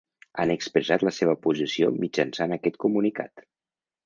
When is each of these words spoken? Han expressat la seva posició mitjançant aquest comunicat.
Han 0.43 0.53
expressat 0.53 1.05
la 1.07 1.13
seva 1.17 1.35
posició 1.43 1.91
mitjançant 1.99 2.57
aquest 2.57 2.81
comunicat. 2.87 3.47